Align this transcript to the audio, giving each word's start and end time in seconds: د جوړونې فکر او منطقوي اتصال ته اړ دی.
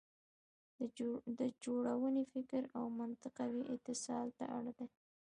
د 1.39 1.41
جوړونې 1.63 2.23
فکر 2.33 2.61
او 2.77 2.83
منطقوي 2.99 3.63
اتصال 3.75 4.27
ته 4.37 4.45
اړ 4.57 4.65
دی. 4.77 4.87